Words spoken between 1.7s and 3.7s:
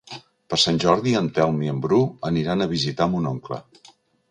en Bru aniran a visitar mon oncle.